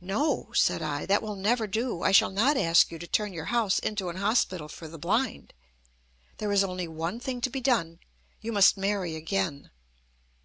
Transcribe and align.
"No," 0.00 0.50
said 0.52 0.82
I. 0.82 1.06
"That 1.06 1.22
will 1.22 1.36
never 1.36 1.68
do. 1.68 2.02
I 2.02 2.10
shall 2.10 2.32
not 2.32 2.56
ask 2.56 2.90
you 2.90 2.98
to 2.98 3.06
turn 3.06 3.32
your 3.32 3.44
house 3.54 3.78
into 3.78 4.08
an 4.08 4.16
hospital 4.16 4.66
for 4.68 4.88
the 4.88 4.98
blind. 4.98 5.54
There 6.38 6.50
is 6.50 6.64
only 6.64 6.88
one 6.88 7.20
thing 7.20 7.40
to 7.42 7.50
be 7.50 7.60
done, 7.60 8.00
you 8.40 8.50
must 8.50 8.76
marry 8.76 9.14
again." 9.14 9.70